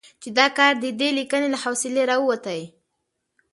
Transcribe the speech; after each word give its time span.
چې 0.21 0.29
دا 0.37 0.47
کار 0.57 0.73
د 0.79 0.85
دې 0.99 1.09
ليکنې 1.17 1.47
له 1.53 1.57
حوصلې 1.63 2.03
راوتې 2.11 2.61